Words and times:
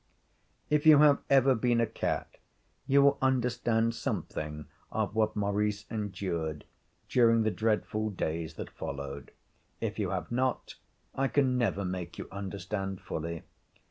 If 0.71 0.87
you 0.87 0.97
have 0.97 1.21
ever 1.29 1.53
been 1.53 1.79
a 1.79 1.85
cat 1.85 2.37
you 2.87 3.03
will 3.03 3.19
understand 3.21 3.93
something 3.93 4.65
of 4.91 5.13
what 5.13 5.35
Maurice 5.35 5.85
endured 5.91 6.65
during 7.07 7.43
the 7.43 7.51
dreadful 7.51 8.09
days 8.09 8.55
that 8.55 8.71
followed. 8.71 9.29
If 9.79 9.99
you 9.99 10.09
have 10.09 10.31
not, 10.31 10.73
I 11.13 11.27
can 11.27 11.55
never 11.55 11.85
make 11.85 12.17
you 12.17 12.27
understand 12.31 12.99
fully. 12.99 13.43